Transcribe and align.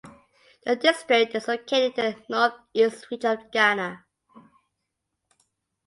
The 0.65 0.75
district 0.77 1.35
is 1.35 1.47
located 1.47 1.95
in 1.95 1.95
the 1.95 2.23
North 2.27 2.55
East 2.73 3.11
Region 3.11 3.33
of 3.37 3.51
Ghana. 3.51 4.03